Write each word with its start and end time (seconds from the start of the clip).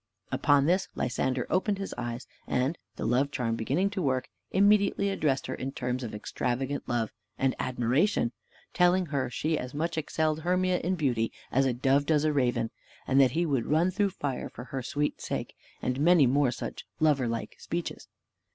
Upon 0.31 0.65
this 0.65 0.87
Lysander 0.95 1.45
opened 1.51 1.77
his 1.77 1.93
eyes, 1.95 2.25
and 2.47 2.75
(the 2.95 3.05
love 3.05 3.29
charm 3.29 3.55
beginning 3.55 3.91
to 3.91 4.01
work) 4.01 4.29
immediately 4.49 5.11
addressed 5.11 5.45
her 5.45 5.53
in 5.53 5.71
terms 5.73 6.01
of 6.01 6.15
extravagant 6.15 6.89
love 6.89 7.11
and 7.37 7.53
admiration; 7.59 8.31
telling 8.73 9.05
her 9.05 9.29
she 9.29 9.59
as 9.59 9.75
much 9.75 9.99
excelled 9.99 10.39
Hermia 10.39 10.79
in 10.79 10.95
beauty 10.95 11.31
as 11.51 11.67
a 11.67 11.73
dove 11.73 12.07
does 12.07 12.23
a 12.23 12.33
raven, 12.33 12.71
and 13.05 13.21
that 13.21 13.33
he 13.37 13.45
would 13.45 13.67
run 13.67 13.91
through 13.91 14.09
fire 14.09 14.49
for 14.49 14.63
her 14.63 14.81
sweet 14.81 15.21
sake; 15.21 15.53
and 15.83 15.99
many 16.01 16.25
more 16.25 16.49
such 16.49 16.83
lover 16.99 17.27
like 17.27 17.55
speeches. 17.59 18.07